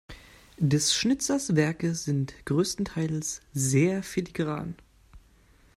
[0.57, 4.73] Des Schnitzers Werke sind größtenteils sehr filigran.